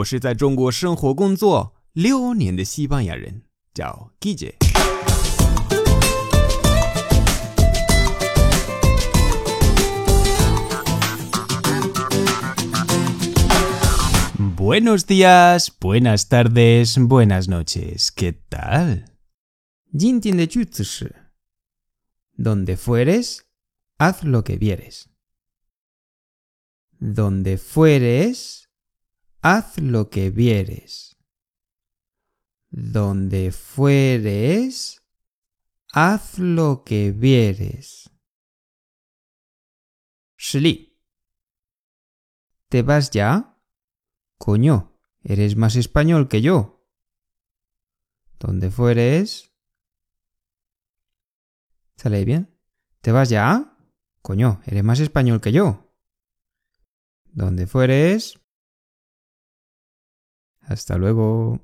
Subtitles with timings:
[0.00, 4.10] 我是在中国生活工作六年的西班牙人，叫
[14.56, 18.10] Buenos días, buenas tardes, buenas noches.
[18.12, 19.04] ¿Qué tal?
[22.36, 23.46] Donde fueres,
[23.98, 25.08] haz lo que vieres.
[27.00, 28.65] Donde fueres
[29.46, 30.90] haz lo que vieres.
[32.98, 34.68] Donde fueres,
[36.06, 36.24] haz
[36.56, 37.84] lo que vieres.
[40.48, 40.74] Sli.
[42.70, 43.32] ¿Te vas ya?
[44.44, 44.76] Coño,
[45.32, 46.56] eres más español que yo.
[48.42, 49.28] Donde fueres.
[52.00, 52.42] ¿Sale bien?
[53.02, 53.44] ¿Te vas ya?
[54.26, 55.66] Coño, eres más español que yo.
[57.40, 58.20] Donde fueres.
[60.68, 61.60] Hasta luego.